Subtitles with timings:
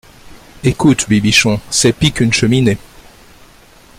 [0.65, 2.79] Ecoute, Bibichon, c'est pis qu'une cheminée!